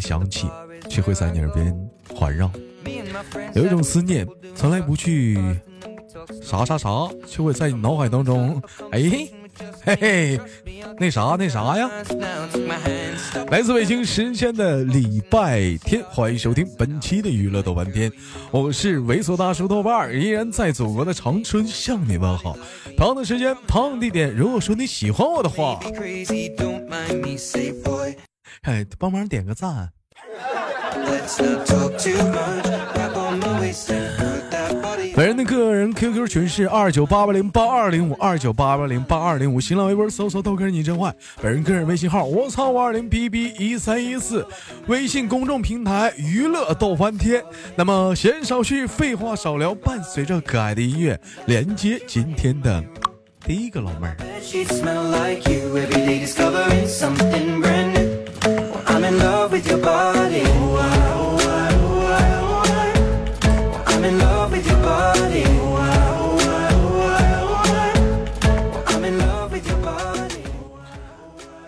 [0.00, 0.48] 想起，
[0.88, 1.76] 却会在你耳边
[2.14, 2.50] 环绕。
[3.54, 5.38] 有一种思念，从来不去
[6.42, 6.88] 啥啥啥，
[7.26, 8.60] 却会在你脑海当中，
[8.90, 9.28] 哎，
[9.84, 10.40] 嘿嘿，
[10.98, 11.90] 那啥那啥呀。
[13.50, 18.10] 来自北京时间的礼拜天，欢迎收听本期的娱乐豆瓣天，
[18.50, 22.56] 我是猥琐大叔豆瓣，依然在祖国的长春向你问好。
[22.96, 25.80] 同样的时间，同样的地点，如果说你喜欢我的话，
[28.62, 29.90] 哎，帮忙点个赞。
[35.14, 41.14] 本人的个人 QQ 群是二九八八零八二零五二九八八零八二零五，新浪微博搜索豆哥你真坏。
[41.40, 44.46] 本人个人微信号我操五二零 bb 一三一四，
[44.88, 47.42] 微信公众平台娱乐逗翻天。
[47.76, 52.84] 那么闲少叙，废话少聊，伴随着可爱的音乐，连接今天的
[53.46, 54.16] 第一个老妹儿。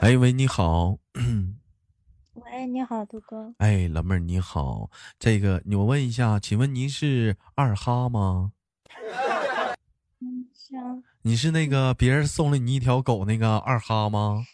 [0.01, 0.97] 哎喂，你好。
[2.35, 3.53] 喂，你好，杜哥。
[3.59, 8.53] 哎，老妹儿你好，这个我问一下，请问您是二哈吗？
[10.21, 11.03] 嗯，是啊。
[11.23, 14.45] 你是那个别人送了你一条狗那个二哈吗？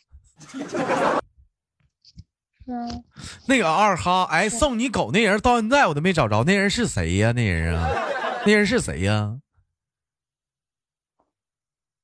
[3.47, 7.33] 那个二哈，哎，送你狗那人到现在我都没找着，那人是谁呀？
[7.33, 7.89] 那人啊，
[8.45, 9.41] 那人是谁呀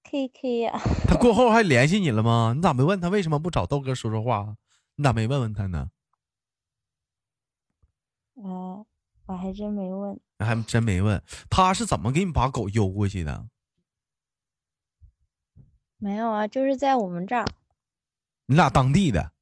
[0.05, 2.55] ？K K 呀， 他过后还联系你了吗？
[2.57, 4.57] 你咋没问他为什么不找豆哥说说话？
[4.97, 5.91] 你咋没问问他呢？
[8.37, 8.87] 呃，
[9.27, 10.19] 我还真没问。
[10.39, 13.47] 还真没问，他是怎么给你把狗邮过去的？
[15.99, 17.45] 没有啊，就是在我们这儿。
[18.47, 19.34] 你俩当地的？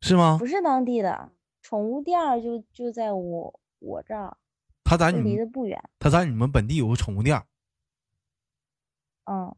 [0.00, 0.36] 是吗？
[0.38, 4.36] 不是当地的，宠物店儿就就在我我这儿，
[4.84, 5.82] 他在你离得不远。
[5.98, 7.42] 他在你们本地有个宠物店。
[9.24, 9.54] 嗯，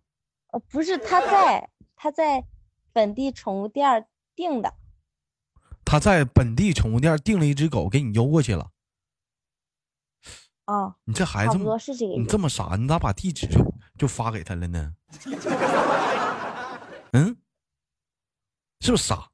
[0.49, 2.45] 呃，不是，他在他在
[2.93, 4.75] 本地宠物店儿订的。
[5.85, 8.71] 他在本地宠物店订了一只狗，给你邮过去了。
[10.67, 12.27] 啊，你这孩子，你。
[12.27, 14.95] 这么傻，你咋把地址就就发给他了呢？
[17.13, 17.37] 嗯，
[18.81, 19.32] 是不是傻？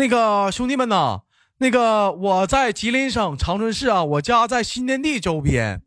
[0.00, 1.20] 那个兄弟们呐，
[1.58, 5.82] 那个我在吉林省长春市啊，我家在新天地周边，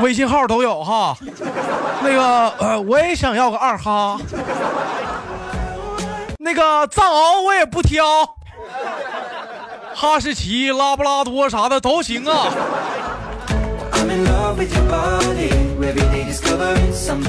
[0.00, 1.16] 微信号都有哈。
[2.02, 4.18] 那个呃，我也想要个二哈，
[6.40, 8.04] 那个藏獒我也不挑，
[9.94, 12.52] 哈士奇、拉布拉多啥的都行啊。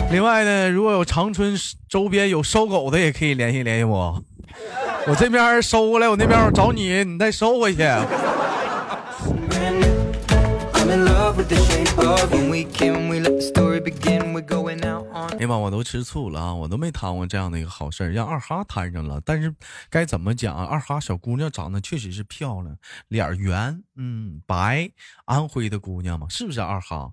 [0.09, 1.55] 另外呢，如果有长春
[1.87, 4.19] 周边有收狗的，也可以联系联系我。
[5.05, 7.83] 我这边收过来，我那边我找你，你再收回去。
[7.83, 8.07] 哎
[15.47, 16.53] 妈，我都吃醋了啊！
[16.53, 19.21] 我都没摊过这样的一个好事儿，让二哈摊上了。
[19.25, 19.53] 但是
[19.89, 20.63] 该怎么讲啊？
[20.65, 22.77] 二哈小姑娘长得确实是漂亮，
[23.09, 24.91] 脸圆，嗯，白，
[25.25, 27.11] 安徽的姑娘嘛，是不是二哈？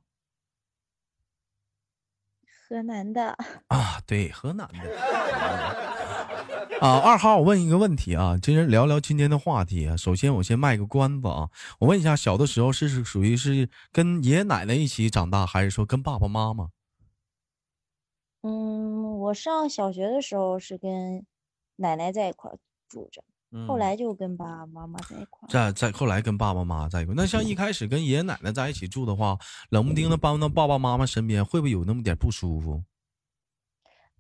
[2.68, 3.36] 河南的，
[3.68, 5.99] 啊，对，河南的。
[6.82, 9.94] 啊，二号，我问一个问题啊，今天聊聊今天的话题啊。
[9.98, 16.70] 首先，我先卖个关子啊，我问一下，小的时候是是属于是跟爷爷奶奶一起长大，还是说跟爸爸妈妈？
[18.40, 21.26] 嗯，我上小学的时候是跟
[21.76, 22.50] 奶奶在一块
[22.88, 23.22] 住着，
[23.68, 25.46] 后来就跟爸爸妈妈在一块。
[25.50, 32.82] 在在后来跟爸爸妈妈在一块，那像一开始跟爷爷奶奶在一起住的话，冷不丁的搬到爸爸妈妈身边，会不会有那么点不舒服？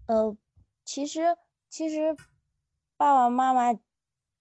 [0.04, 0.36] 呃，
[0.84, 1.20] 其实
[1.70, 2.14] 其实
[3.00, 3.72] 爸爸妈妈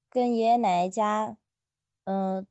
[0.10, 1.38] 跟爷爷奶奶家，
[2.04, 2.46] 嗯、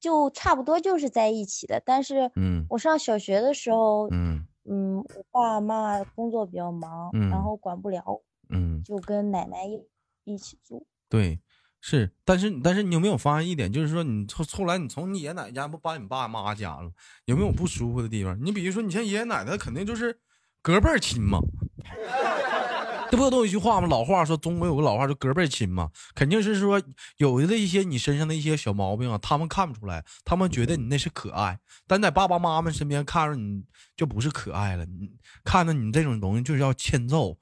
[0.00, 1.80] 就差不多就是在一起的。
[1.86, 9.80] 但是嗯我上小学的时候，嗯嗯，我爸爸妈妈工作比较忙，嗯然后管不了我，嗯，就跟奶奶一
[10.24, 10.84] 一起住。
[11.08, 11.38] 对，
[11.80, 16.90] 是，但是但是你有没有发现一点，就是说你后后来你从你爷爷奶奶家不搬你爸妈家了，
[17.26, 18.36] 有没有不舒服的地方？
[18.44, 20.18] 你比如说，你像爷爷奶奶，肯定就是
[20.60, 21.38] 隔辈儿亲嘛。
[23.10, 23.88] 这不都有一句话吗？
[23.88, 26.80] 老话说，中国有个老话就隔辈亲嘛，肯定是说
[27.16, 33.64] 有的一些你身上的一些小毛病啊，他们看不出来，他们觉得你那是可爱，但在爸爸妈妈身边看着你
[33.96, 35.10] 就不是可爱了，你
[35.42, 37.38] 看着你这种东西就是要欠揍，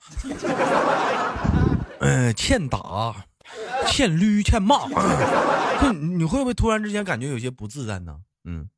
[1.98, 3.26] 嗯、欠打，
[3.88, 4.88] 欠捋，欠骂，
[5.82, 8.20] 就你会不会突然之间感觉有些不自在呢？
[8.44, 8.70] 嗯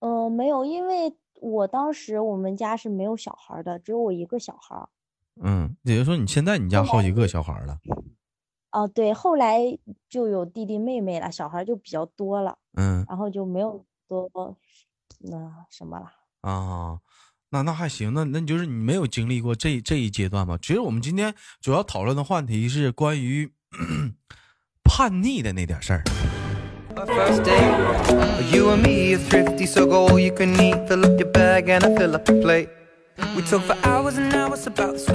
[0.00, 4.86] 呃，没有，因为我当时我们家是没有小孩的，只有我一个小孩。
[5.40, 7.78] 嗯，也就是说你现在你家好几个小孩了，
[8.70, 9.60] 哦，对，后来
[10.08, 14.28] 就有弟弟妹妹了，小孩就比较多了，嗯然后就没有多
[15.20, 16.12] 那什么了。
[16.42, 17.00] 啊，
[17.50, 20.58] 那那还行，那那你就是你没有经历过这这一阶段吧？
[20.60, 23.52] 其实我们今天主要讨论的话题是关于
[24.84, 26.02] 叛逆的那点事儿。
[26.94, 27.46] First.
[28.52, 30.86] You and me are thrifty, so go all you can eat.
[30.86, 32.68] Fill up your bag and I fill up your plate.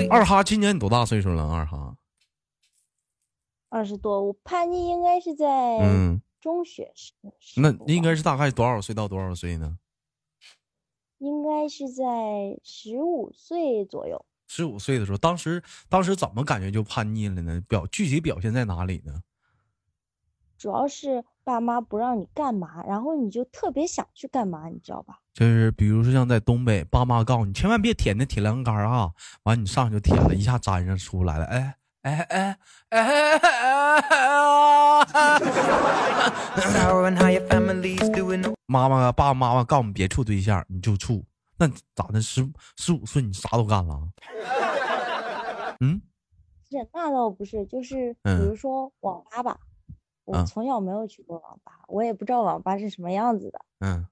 [0.10, 1.44] 二哈今年你多大岁数了？
[1.52, 1.98] 二哈，
[3.70, 9.78] 二十多，我叛逆应该是在嗯，中学时，时那应该是大概多少岁到多少岁呢？
[11.18, 12.04] 应该是在
[12.64, 14.26] 十五岁左右。
[14.48, 17.62] 十五岁的时候，当时当时怎么感觉就叛逆了呢？
[17.68, 19.24] 表具体表现在哪里呢？
[20.58, 25.20] 主要是爸妈不让你干嘛，然后你就特别想去干嘛，你知道吧？
[25.34, 29.12] 就是比如说像在东北，爸妈告诉你千万别舔那铁栏杆儿啊，
[29.44, 32.58] 完你上去就舔了，一下粘上出来了，哎哎哎
[32.90, 33.40] 哎哎.
[38.68, 41.24] 妈妈爸爸妈妈告诉你别处对象，你就处，
[41.58, 41.66] 那
[41.96, 42.22] 咋的？
[42.22, 42.46] 十
[42.76, 43.98] 十五岁你啥都干了？
[45.80, 46.02] 嗯
[46.70, 49.58] 是那倒不是，就是比嗯如说网吧吧，
[50.28, 53.60] 我啊从小没有去过网吧，我也不知道网吧是什么样子的。
[53.80, 54.06] 嗯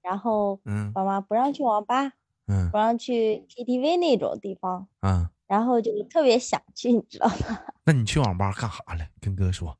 [0.00, 2.12] 然后嗯爸妈不让去网吧，
[2.46, 7.58] 嗯不让去 KTV 那种地方，啊，然后就特别想去，你知道吗？
[7.84, 9.04] 那你去网吧干啥了？
[9.20, 9.76] 跟哥说。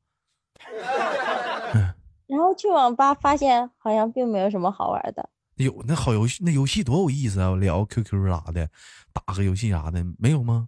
[2.27, 7.55] 然后去网吧发现好像并没有什么好玩的，有那好游戏，那游戏多有意思啊！
[7.55, 8.67] 聊 QQ 啥的，
[9.13, 10.67] 打个游戏啥的，没有吗？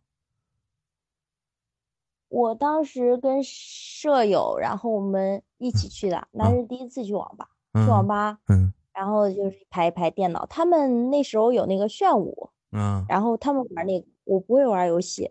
[2.30, 7.48] 我当时跟舍友，然后我们一起去的，那啊是第一次去网吧。
[7.74, 15.30] 嗯去网吧，嗯然后就是一排一排电脑，他们那时候有那个炫舞，嗯，然后他们玩那个，我不会玩游戏，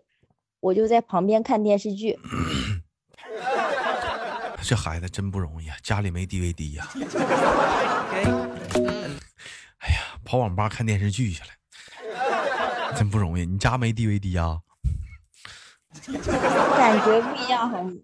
[0.59, 2.19] 我就在旁边看电视剧。
[4.61, 6.87] 这孩子真不容易啊，家里没 DVD 呀.
[9.79, 13.45] 哎呀，跑网吧看电视剧去了，真不容易。
[13.45, 14.59] 你家没 DVD 啊？
[16.77, 18.03] 感觉不一样，很？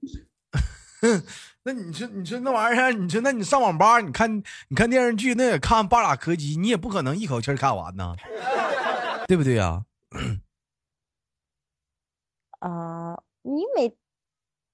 [1.64, 4.38] 那你说，你说那玩意儿，你说那你上网吧，你看
[4.70, 8.16] 你看电视剧，那也看半拉柯基，你也不可能一口气儿看完呢，
[9.28, 9.84] 对不对呀、
[12.60, 13.96] 啊、你每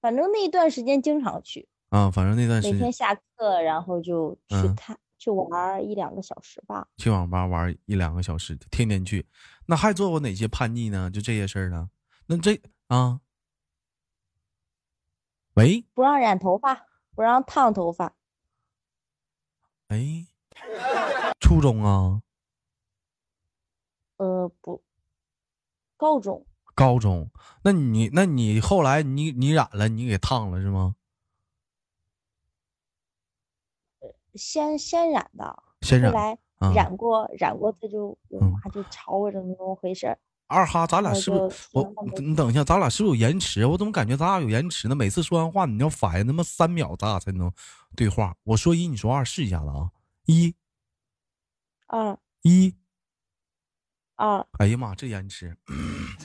[0.01, 2.11] 反正那一段时间经常去，啊？
[2.11, 6.87] 反正那段时间每天下课然后就去嗯看、去玩一两个小时吧。
[6.97, 9.25] 去网吧玩一两个小时，天天去。
[9.65, 11.09] 那还做过哪些叛逆呢？
[11.09, 11.89] 就这些事儿呢？
[12.27, 13.19] 那这啊，
[15.55, 18.15] 喂，不让染头发，不让烫头发。
[19.87, 20.27] 哎，
[21.39, 22.21] 初中啊，
[24.17, 24.81] 呃，不，
[25.97, 26.45] 高中
[26.75, 27.29] 高中，
[27.63, 30.95] 那你那你后来你你染了，你给烫了是吗？
[34.35, 40.19] 先先染的，先染后来啊染过、染过，他就我嗯妈就吵我怎么怎么回事儿。
[40.47, 41.93] 二哈，咱俩是不是我？
[42.21, 43.65] 你等一下，咱俩是不是有延迟？
[43.65, 44.95] 我怎么感觉咱俩有延迟呢？
[44.95, 47.51] 每次说完话，你要反应他妈三秒，咱俩才能
[47.95, 48.33] 对话。
[48.43, 49.91] 我说一，你说二，试一下子啊！
[50.25, 50.55] 一
[51.87, 52.73] 二一，
[54.15, 55.55] 二，哎呀妈，这延迟，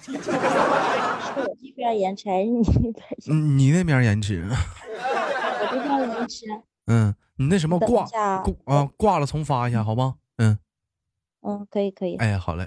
[0.02, 3.30] 是我这边延迟你那边延迟？
[3.32, 6.46] 嗯，你那边延迟，我这边延迟。
[6.86, 8.12] 嗯，你那什么挂挂
[8.66, 10.16] 啊挂了重发一下好吗？
[11.42, 12.16] 嗯，嗯，可以可以。
[12.16, 12.66] 哎，好嘞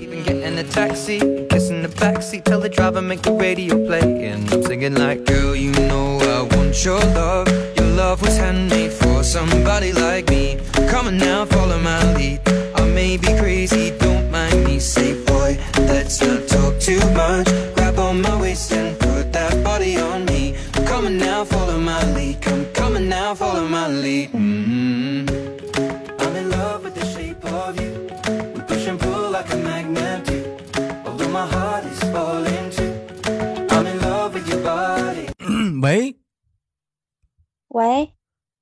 [0.00, 1.18] ，Even getting a taxi,
[1.48, 4.00] kissing the backseat, tell the driver make the radio play.
[4.00, 7.48] And I'm singing like, girl, you know I want your love.
[7.76, 10.58] Your love was handmade for somebody like me.
[10.88, 12.40] Come on now, follow my lead.
[12.74, 14.78] I may be crazy, don't mind me.
[14.80, 15.05] Say,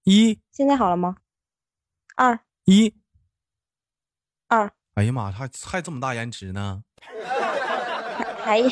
[0.05, 1.17] 一现在好了吗？
[2.15, 2.95] 二一，
[4.49, 6.83] 二，哎呀妈，还还这么大延迟呢？
[8.45, 8.69] 还还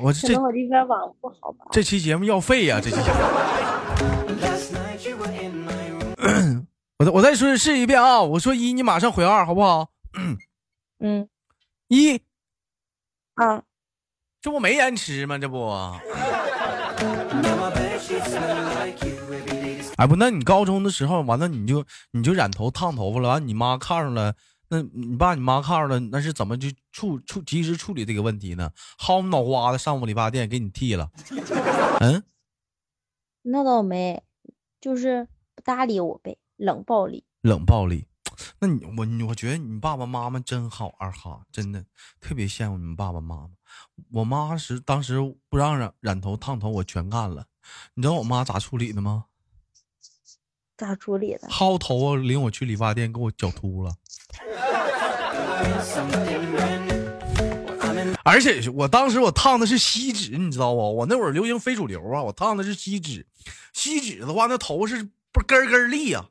[0.00, 1.66] 我这我这边网不好吧？
[1.70, 3.18] 这期节目要废呀、这期节目。
[6.98, 8.20] 我再我再说试一遍啊！
[8.22, 9.90] 我说一，你马上回二，好不好？
[11.00, 11.28] 嗯，
[11.88, 12.20] 一，
[13.34, 13.62] 二
[14.40, 15.38] 这不没延迟吗？
[15.38, 15.68] 这不
[19.96, 24.34] 哎不，那你高中的时候完了，你就你就染头烫头发了，完你妈看上了
[24.68, 28.70] 那你爸你妈看着了，那是怎么就处处及时处理这个问题呢？
[28.98, 31.10] 薅你脑瓜子上我理发店给你剃了？
[32.00, 32.22] 嗯，
[33.42, 34.22] 那倒没，
[34.80, 37.24] 就是不搭理我呗，冷暴力。
[37.42, 38.06] 冷暴力。
[38.60, 41.84] 那你我你我觉得你爸爸妈妈真好，二哈，真的
[42.20, 43.50] 特别羡慕你们爸爸妈妈。
[44.12, 47.46] 我妈是当时不让染染头烫头，我全干了。
[47.94, 49.24] 你知道我妈咋处理的吗？
[50.76, 51.48] 咋处理的？
[51.48, 53.94] 薅头发，领我去理发店给我绞秃了。
[58.22, 60.96] 而且我当时我烫的是锡纸，你知道不？
[60.96, 63.26] 我那会儿流行非主流啊，我烫的是锡纸。
[63.72, 66.26] 锡纸的话，那头是不是根根立呀、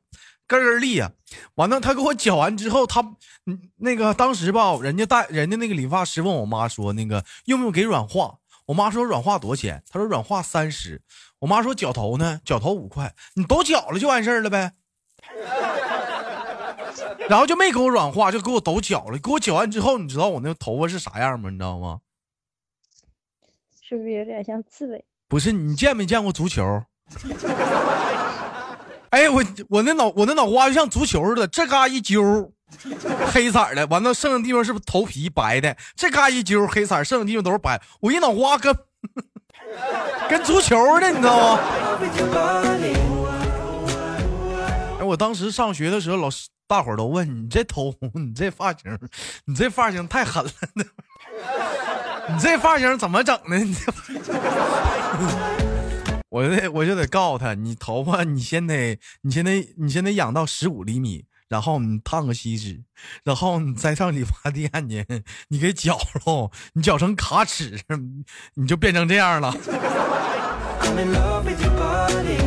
[0.46, 1.12] 根根立呀、
[1.56, 3.01] 完了，他给我绞完之后，他
[3.46, 8.38] 嗯那个当时吧，人家大人家那个理发师问我妈说，那个用不用给软化？
[8.67, 9.83] 我妈说软化多少钱？
[9.89, 11.01] 她说软化三十。
[11.39, 12.39] 我妈说绞头呢？
[12.45, 13.13] 绞头五块。
[13.33, 14.74] 你都绞了就完事儿了呗。
[17.29, 19.17] 然后就没给我软化，就给我都绞了。
[19.17, 21.50] 给我绞完之后，你知道我那头发是啥样吗？
[21.50, 22.00] 你知道吗？
[23.81, 25.03] 是不是有点像刺猬？
[25.27, 26.83] 不是，你见没见过足球？
[29.12, 32.51] 哎，我我那脑我那脑瓜就像足球似的，这嘎一揪，
[33.31, 35.75] 黑色的，完了剩的地方是不是头皮白的？
[35.95, 37.81] 这嘎一揪黑色，剩的地方都是白。
[38.01, 38.75] 我一脑瓜跟
[40.29, 41.62] 跟足球的，你知道吗？
[45.00, 49.00] 哎，我当时上学的时候，老师大伙都问你这头，你这发型，
[49.45, 50.51] 你这发型太狠了，
[52.29, 53.57] 你这发型怎么整的？
[53.59, 53.91] 你这。
[56.29, 62.84] 我就得我就得告诉他，你头发你先得你先得你先得养到十五厘米，然后你烫个锡纸，
[63.24, 65.06] 然后你再上理发店去，
[65.50, 67.80] 你给绞喽，你绞成卡尺，
[68.56, 69.54] 你就变成这样了。
[70.82, 72.38] I'm in love with your body.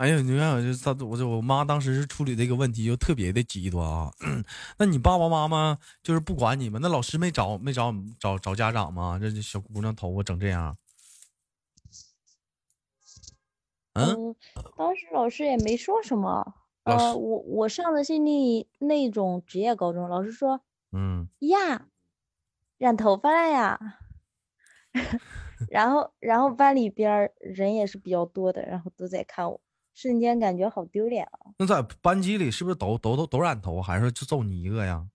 [0.00, 4.08] 哎呀，你看我就他我这我妈当时是处理这个问题就特别的极端啊。
[4.78, 9.18] 那你爸爸妈妈就是不管你们，那老师没找没找找找家长吗？
[9.20, 10.76] 这这小姑娘头发整这样，
[13.98, 14.36] 嗯，嗯，
[14.76, 16.54] 当时老师也没说什么。
[16.84, 20.60] 呃，我我上的是那那种职业高中，老师说
[20.92, 21.88] 嗯，呀，
[22.78, 23.98] 染头发了呀。
[25.68, 29.60] 然后，然后班里边人也是比较多的，然后都在看我，
[29.92, 31.52] 瞬间感觉好丢脸啊！
[31.58, 35.08] 那在班级里是不是都都都都染头，还是就揍你一个呀？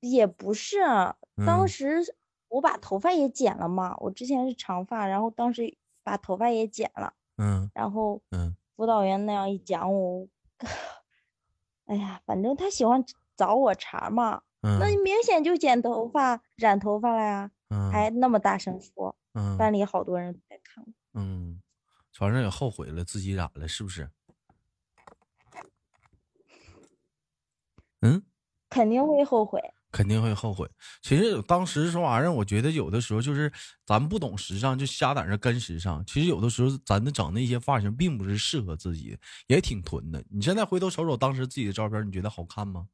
[0.00, 2.02] 也不是啊，当嗯时
[2.48, 10.26] 我把头发也剪了嘛，我之前是长发，然后当时把头发也剪了，嗯然后嗯，辅导员那样一讲我，
[11.86, 13.04] 哎呀，反正他喜欢
[13.36, 20.92] 找我茬嘛，嗯那你明显就剪头发、染头发了呀，嗯还那么大声说，嗯班里好多人都在看我。
[21.20, 21.60] 嗯，
[22.12, 24.10] 反正也后悔了，自己染了，是不是？
[28.02, 28.22] 嗯，
[28.68, 29.72] 肯定会后悔。
[29.96, 30.68] 肯定会后悔。
[31.00, 33.50] 其实当时说玩意儿，我觉得有的时候就是
[33.86, 36.04] 咱不懂时尚，就瞎在那跟时尚。
[36.04, 40.22] 其实有的时候咱的整那些发型并不是适合自己的，也挺囤的。
[40.30, 42.88] 你现在回头瞅瞅当时自己的照片，你觉得好看吗？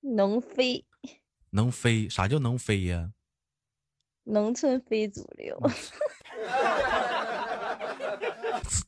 [0.00, 0.84] 能飞，
[1.50, 2.08] 能飞？
[2.08, 3.12] 啥叫能飞呀？
[4.24, 5.56] 农村非主流。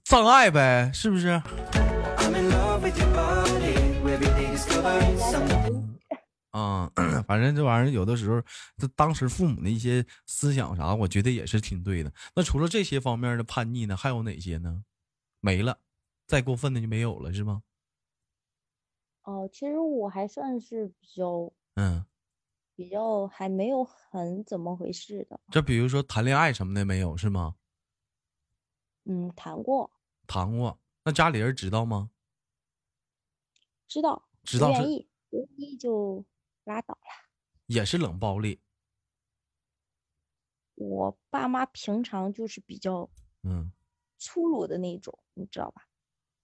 [0.02, 1.40] 障碍呗，是不是？
[6.54, 6.88] 啊、
[7.26, 8.40] 反正这玩意儿有的时候，
[8.76, 12.12] 这当时父母的一些思想啥，我觉得也是挺对的。
[12.36, 14.84] 那除了这些方面的叛逆呢，还有哪些呢？
[15.40, 15.80] 没了，
[16.28, 17.64] 再过分的就没有了，是吗？
[19.24, 22.06] 哦，其实我还算是比较嗯，
[22.76, 25.40] 比较还没有很怎么回事的。
[25.50, 27.56] 这比如说谈恋爱什么的没有，是吗？
[29.06, 29.90] 嗯，谈过，
[30.28, 32.10] 谈过，那家里人知道吗？
[33.88, 36.24] 知道，知道是愿意，不愿意就
[36.64, 37.00] 拉倒了。
[37.66, 38.60] 也是冷暴力，
[40.74, 43.08] 我爸妈平常就是比较
[43.42, 43.72] 嗯，
[44.18, 45.82] 粗鲁的那种，你知道吧？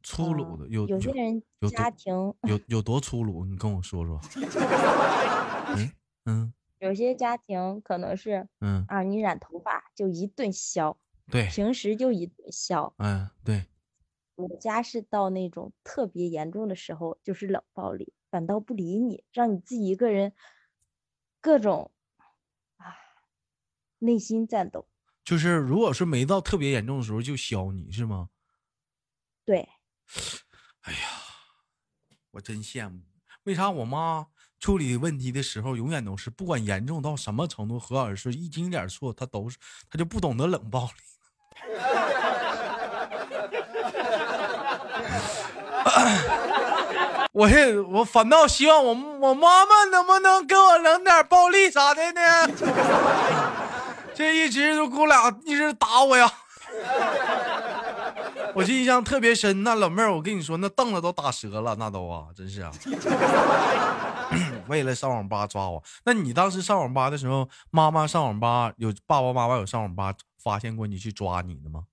[0.03, 2.15] 粗鲁的，有有些人家庭，
[2.49, 3.45] 有 有多粗鲁？
[3.45, 4.19] 你跟我说说。
[5.77, 5.93] 嗯
[6.25, 10.97] 嗯有些家庭可能是嗯，啊，你染头发就一顿削，
[11.31, 12.91] 对，平时就一顿削。
[12.97, 13.67] 嗯对，
[14.37, 20.33] 我家是到那种特别严重的时候，就是冷暴力，反倒不理你，让你自己一个人
[21.41, 21.91] 各种
[22.77, 22.97] 啊
[23.99, 24.87] 内心战斗。
[25.25, 28.31] 就是如果是没到特别严重的时候就削你是吗？
[29.45, 29.69] 对，
[30.83, 30.99] 哎呀
[32.33, 33.01] 我真羡慕，
[33.45, 39.59] 为啥我妈处理问题的时候，永远都是不管严重到什么程度，何老师一丁点错，她都是
[39.91, 40.93] 她就不懂得冷暴力。
[47.41, 52.21] 我也我反倒希望我我妈妈能不能给我冷点暴力啥的呢？
[54.13, 56.31] 这一直就给我俩一直打我呀。
[58.55, 62.71] 我印象特别深，那老妹儿，我跟你说，那凳子都打折了，那都啊，真是啊。
[64.69, 71.85] 为了上网吧抓我，那你当时上网吧的时候，妈妈上网吧有爸爸妈妈有上网吧发现过你去抓你的吗？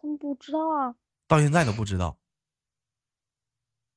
[0.00, 0.94] 不知道啊。
[1.26, 2.16] 到现在都不知道。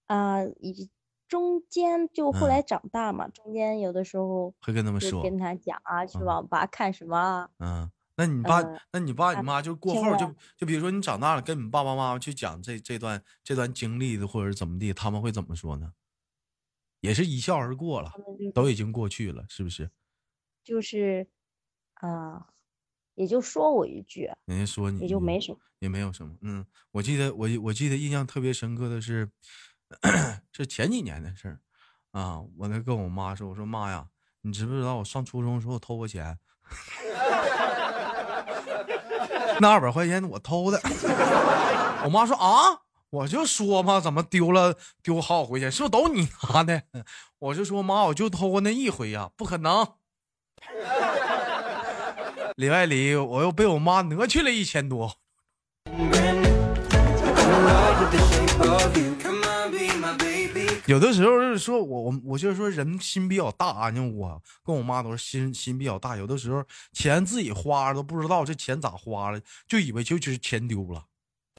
[0.07, 0.89] 啊，以
[1.27, 7.50] 中间就后来长大嘛，中间有的时候会跟他们说，跟他讲啊，去网吧看什么啊。
[7.60, 15.93] 嗯，那你爸，那你爸你妈就过后就就比如说你长大了，跟你爸爸妈妈去讲这这段这段经历的，或者怎么地，他们会怎么说呢？
[17.00, 18.12] 也是一笑而过了
[18.53, 19.89] 都已经过去了，是不是？
[20.63, 21.27] 就是
[21.95, 22.48] 啊，
[23.15, 25.57] 也就说我一句，人家说你也就没什么。
[25.79, 26.33] 也没有什么。
[26.39, 29.29] 嗯，我记得我我记得印象特别深刻的是，
[30.51, 31.59] 是前几年的事儿
[32.12, 32.39] 啊。
[32.57, 34.05] 我那跟我妈说，我说妈呀，
[34.41, 36.38] 你知不知道我上初中的时候偷过钱？
[39.59, 40.81] 那二百块钱我偷的。
[42.05, 46.83] 我妈说啊，我就说嘛，怎么丢了丢好几回钱，是不是都你拿的？
[47.39, 49.88] 我就说妈，我就偷过那一回呀、不可能。
[52.55, 55.17] 里外里，我又被我妈讹去了一千多。
[60.87, 71.05] 有的时候就是说我我我就是说人心比较大，你看我跟我妈都是心心比较大，有的时候钱自己花都不知道这钱咋花了，就以为就就是钱丢了。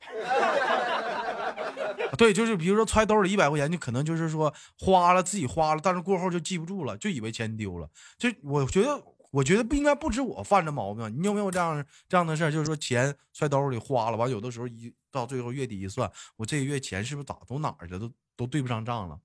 [2.18, 7.88] 对，就是比如说揣兜里一百块钱，就可能就是说花了自己花了，但是过后就记不住了，就以为钱丢了。
[8.18, 12.52] 就我觉得，我觉得不应该不止我犯这毛病，你有没有这样这样的事儿？
[12.52, 19.18] 就是说钱揣兜里花了，完有的时候一到最后月底一算，我这个月钱是不是咋都哪儿去了，都都对不上账了？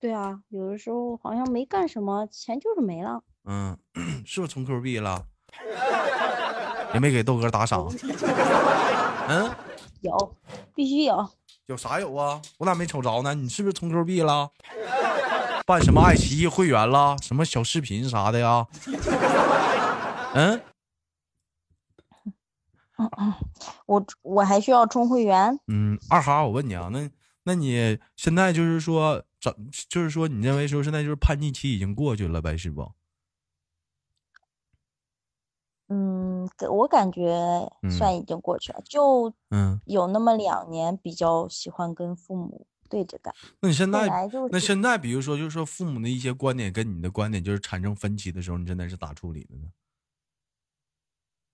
[0.00, 3.22] 对啊，有的时候好像没干什么，钱就是没了。
[3.44, 3.78] 嗯，
[4.26, 5.26] 是不是充 Q 币了？
[6.94, 7.86] 也没给豆哥打赏。
[9.28, 9.50] 嗯，
[10.02, 10.36] 有，
[10.74, 11.28] 必须有。
[11.66, 12.42] 有啥有啊？
[12.58, 13.34] 我咋没瞅着呢？
[13.34, 14.50] 你是不是充 Q 币了？
[15.64, 17.16] 办什么爱奇艺会员了？
[17.22, 18.66] 什么小视频啥的呀？
[20.34, 20.60] 嗯，
[23.86, 25.58] 我我还需要充会员。
[25.68, 27.08] 嗯，二哈，我问你啊，那
[27.44, 29.52] 那你现在就是说，怎
[29.88, 32.92] 就是说，你认为说现在就是叛逆期已经过去了呗，是不？
[35.88, 37.30] 嗯，我感觉
[37.82, 43.34] 嗯算已经过去了，就嗯，有那么两年比较喜欢跟父母对着干。
[43.60, 49.68] 那你现在就是那现在，比如说，就是说父母的一些观点跟你的观点就是产生分歧的时候，你现在是咋处理的呢？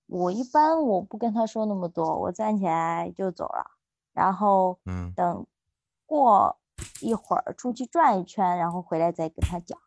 [0.06, 3.72] 我一般我不跟他说那么多，我站起来就走了，
[4.12, 5.46] 然后嗯，等
[6.08, 6.58] 过
[7.02, 9.78] 一会儿出去转一圈，然后回来再跟他讲。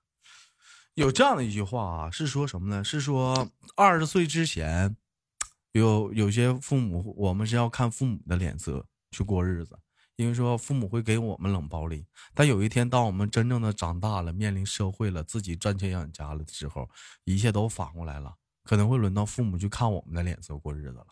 [0.93, 2.84] 有这样的一句话啊，是说什么呢？
[2.84, 4.95] 是说二十岁之前，
[5.71, 9.79] 有有些父母，我们是要看父母的脸色去过日子，
[10.17, 12.05] 因为说父母会给我们冷暴力。
[12.36, 16.88] 但有一天，当我们真正的长大了，面临社会了，自己赚钱养家了的时候，
[17.23, 21.07] 一切都反过来了，可能会轮到父母去看我们的脸色过日子了。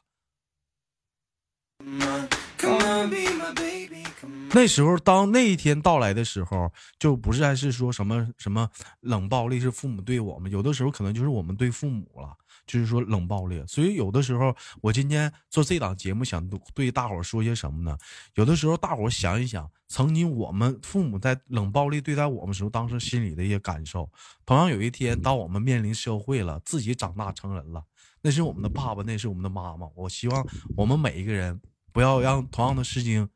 [4.52, 8.70] 那时候，当那一天到来的时候，就不是再是说什么什么
[9.02, 13.64] 冷暴力是父母对我们，有的时候可能就是我们对父母了，就是说冷暴力。
[13.68, 17.98] 所以有的时候，我今天做这档节目，想对大伙儿说些什么呢？
[18.36, 24.10] 有的时候，大伙儿想一想，曾经我们父母在冷暴力对待我们时候，当时心里的一些感受。
[24.46, 27.84] 同样，有一天，当我们面临社会了，自己长大成人了，
[28.22, 29.88] 那是我们的爸爸，那是我们的妈妈。
[29.96, 31.60] 我希望我们每一个人
[31.92, 33.30] 不要让同样的事情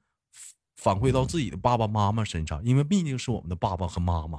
[0.84, 4.38] 反馈到自己的爸爸妈妈身上，因为毕竟是我们的爸爸和妈妈.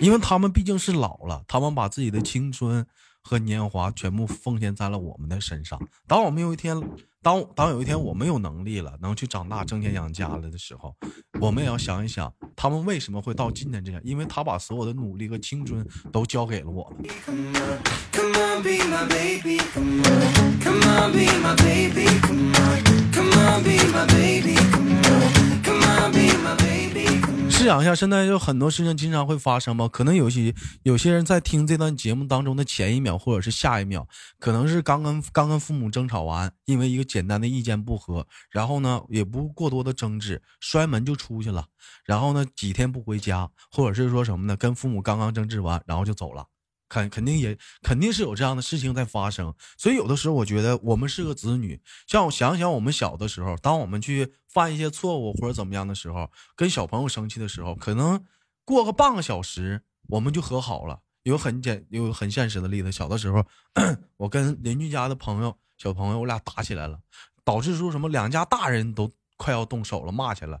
[0.00, 2.86] 因为他们毕竟是老了，他们把自己的青春
[3.20, 5.76] 和年华全部奉献在了我们的身上。
[6.06, 6.80] 当我们有一天，
[7.20, 10.94] 当当有一天我们有能力了，能去长大挣钱养家了的时候，
[11.40, 14.00] 我们也要想一想，他们为什么会到今天这样？
[14.04, 18.43] 因为他把所有的努力和青春都交给了我们。
[18.62, 19.58] Be my baby.
[19.74, 20.60] Come on.
[20.60, 22.06] Come on, be my baby.
[22.22, 22.82] Come on.
[23.12, 24.54] Come on, be my baby.
[24.54, 25.62] Come on.
[25.62, 27.20] Come on, be my baby.
[27.20, 27.50] Come on.
[27.50, 34.06] 试想一下，现在有很多事情经常会发生嘛，可能有些有些人在听这段节目当中的前一秒或者是下一秒，
[34.38, 41.66] 可能是刚跟刚跟父母争吵完，因为一个简单的意见不合，然后呢也不过多的争执，摔门就出去了，
[42.06, 46.46] 然后呢几天不回家，或者是说什么呢，跟父母刚刚争执完，然后就走了。
[46.94, 58.24] 肯肯定也肯定是有这样的事情在发生，所以有的时候我觉得我们是个子女，像我想想我们小的时候，当我们去犯一些错误或者怎么样的时候，跟小朋友生气的时候，可能
[58.64, 61.00] 过个半个小时我们就和好了。
[61.24, 63.44] 有很简有很现实的例子，小的时候
[64.16, 67.00] 我跟邻居家的朋友小朋友我俩打起来了，
[67.44, 70.60] 导致说什么两家大人都快要动手了，骂起来了。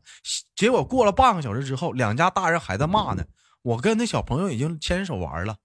[0.56, 3.24] 结果过了半个小时之后，两家大人还在骂呢，
[3.62, 5.58] 我跟那小朋友已经牵手玩了。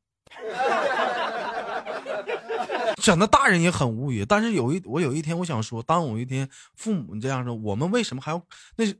[2.99, 8.99] 整的大人也很无语，但是有一我有一天我想说，当有一天父母这样说，我们为什么还要那是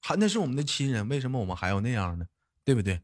[0.00, 2.24] 还那是我们的亲人，为什么我们还要那样呢？
[2.64, 3.00] 对不对？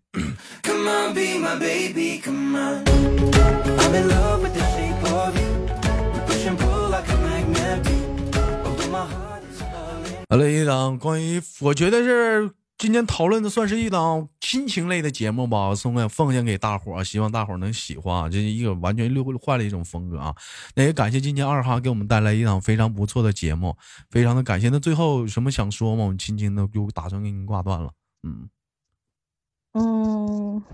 [10.29, 12.51] 好了，一档关于我觉得是。
[12.83, 18.29] 今天讨论的算是一档亲情类的节目吧，送给奉献给大伙儿，希望大伙儿能喜欢。
[18.29, 20.35] 这是一个完全又换了一种风格啊！
[20.75, 23.77] 那也感谢今天二哈给我们带来一档非常不错的节目，
[24.11, 24.69] 非常的感谢。
[24.69, 26.03] 那最后有什么想说吗？
[26.03, 27.93] 我们轻轻的就打算给您挂断了。
[28.25, 28.51] 嗯
[29.75, 30.65] 嗯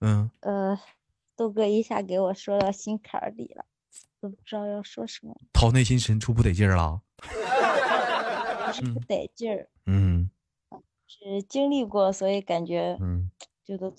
[0.00, 0.76] 嗯呃，
[1.36, 3.64] 豆哥一下给我说到心坎里了，
[4.20, 7.02] 都不知道要说什么，掏内心深处不得劲儿了。
[8.72, 10.30] 是不得劲儿，嗯，
[11.06, 13.30] 是经历过，所以感觉，嗯，
[13.64, 13.94] 就都。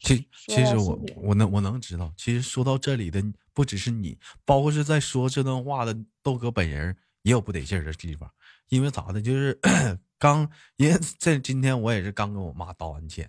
[0.00, 3.20] 其其实我我能我能知道，其实说到这里的
[3.52, 8.30] 不只是你，包括是在说这段话的豆哥本人也有不得劲儿的地方，
[8.68, 9.58] 因为咋的，就是
[10.18, 13.28] 刚因为 这今天我也是刚跟我妈道完歉，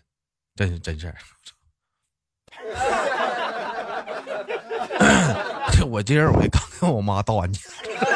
[0.55, 1.15] 这是真事儿。
[5.89, 7.71] 我今儿我也刚跟我妈道完歉。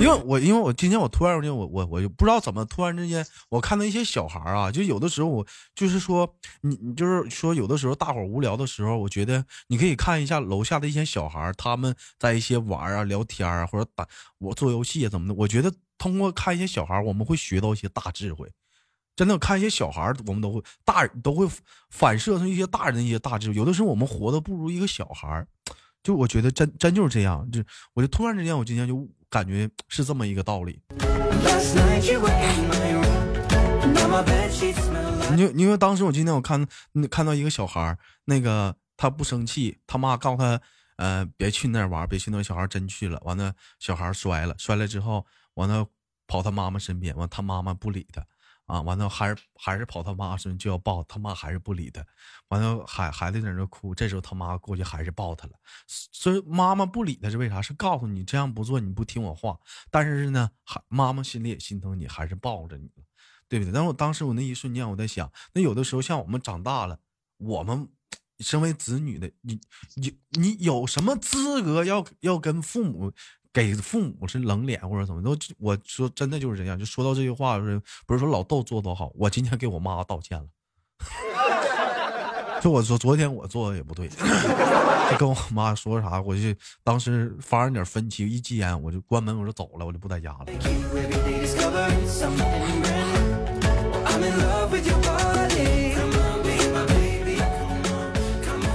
[0.00, 6.28] 因为我因为我今天我突然间我我我就不知道怎么突然之间我看到一些小孩啊，就有的时候我就是说
[6.60, 14.06] 你你就是说有的时候大伙无聊的时候，我觉得你可以看一下楼下的一些小孩他们在一些玩啊、聊天啊，或者打
[14.38, 15.34] 我做游戏啊怎么的。
[15.34, 18.50] 我觉得通过看一些小孩，我们会学到一些大智慧。
[19.16, 21.48] 真的，看一些小孩我们都会大人都会
[21.90, 23.54] 反射出一些大人的一些大智慧。
[23.54, 25.46] 有的时候我们活的不如一个小孩
[26.02, 27.62] 就我觉得真真就是这样，就
[27.94, 30.82] 我就突然之间，我今天就感觉是这么一个道理。
[35.30, 36.66] 你就因为当时我今天我看
[37.10, 37.96] 看到一个小孩
[38.26, 40.60] 那个他不生气，他妈告诉他，
[40.96, 42.42] 呃，别去那玩，别去那。
[42.42, 45.24] 小孩真去了，完了小孩摔了，摔了之后，
[45.54, 45.86] 完了
[46.26, 48.22] 跑他妈妈身边，完他妈妈不理他。
[48.66, 52.04] 啊，完了还是还是跑他妈身就要抱他妈，还是不理他。
[52.48, 55.52] 完了孩孩子在那哭，这时候他妈过去还是抱他了。
[55.86, 57.60] 所以妈妈不理他是为啥？
[57.60, 59.58] 是告诉你这样不做你不听我话。
[59.90, 63.04] 但是呢，还妈妈心里也心疼你，还是抱着你了，
[63.48, 63.72] 对不对？
[63.72, 66.98] 但我当时我那一瞬间我在想，那有的时候像我们长大了，
[67.36, 67.88] 我们
[68.38, 69.60] 身为子女的，你
[69.96, 73.12] 你你有什么资格要要跟父母？
[73.54, 76.76] 给父母是冷脸或者怎么都，我说真的就是这样。
[76.76, 79.12] 就说到这句话，是不是说老豆做多好？
[79.14, 80.46] 我今天给我妈道歉了。
[82.60, 86.42] 就我说昨天我做的也不对，就跟我妈说啥，我就
[86.82, 90.46] 当时发生点分歧，一急眼我就关门，我就走了，我就不在家了。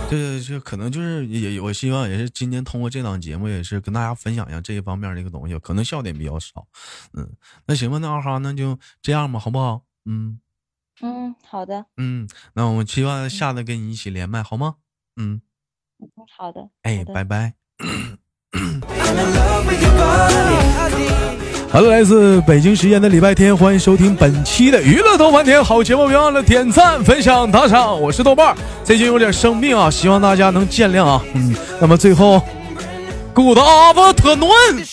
[0.10, 6.68] 对，这可能就是也，我希望也是今天通过这档节目，也是跟大家分享一下这一方面的一个东西，可能笑点比较少。
[7.14, 7.30] 嗯，
[7.68, 9.84] 那行吧，那二哈，那就这样吧，好不好？
[10.06, 10.40] 嗯
[11.02, 11.86] 嗯，好的。
[11.98, 14.78] 嗯，那我们希望下次跟你一起连麦，好吗？
[15.16, 15.42] 嗯
[16.00, 16.70] 嗯，好的。
[16.82, 17.54] 哎，拜拜。
[21.72, 28.02] hello，，来自北京时间的礼拜天，欢迎收听本期的娱乐豆翻天好节目，别忘了点赞、分享、打赏。
[28.02, 31.24] 我是豆瓣，最近有点生病啊，希望大家能见谅啊。
[31.36, 32.42] 嗯，那么最后
[33.36, 34.84] ，Good afternoon。